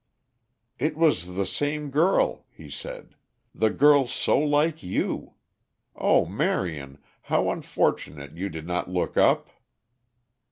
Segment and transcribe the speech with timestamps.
[0.79, 3.13] "It was the same girl," he said.
[3.53, 5.35] "The girl so like you.
[5.95, 6.97] Oh, Marion,
[7.29, 9.51] how unfortunate you did not look up!"